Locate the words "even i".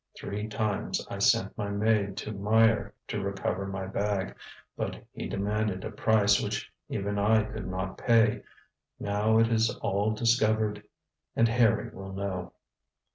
6.89-7.43